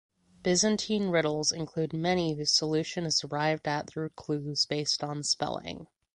[0.41, 5.85] Byzantine riddles include many whose solution is arrived at through clues based on spelling.